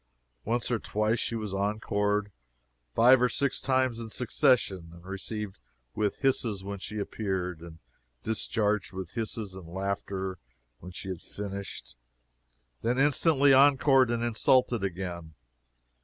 Once 0.45 0.71
or 0.71 0.79
twice 0.79 1.19
she 1.19 1.35
was 1.35 1.53
encored 1.53 2.31
five 2.95 3.21
and 3.21 3.29
six 3.29 3.61
times 3.61 3.99
in 3.99 4.09
succession, 4.09 4.89
and 4.93 5.05
received 5.05 5.59
with 5.93 6.15
hisses 6.21 6.63
when 6.63 6.79
she 6.79 6.97
appeared, 6.97 7.61
and 7.61 7.77
discharged 8.23 8.93
with 8.93 9.11
hisses 9.11 9.53
and 9.53 9.67
laughter 9.67 10.39
when 10.79 10.91
she 10.91 11.09
had 11.09 11.21
finished 11.21 11.95
then 12.81 12.97
instantly 12.97 13.51
encored 13.51 14.09
and 14.09 14.23
insulted 14.23 14.83
again! 14.83 15.35